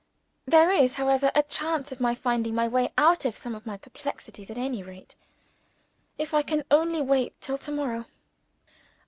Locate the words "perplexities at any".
3.77-4.81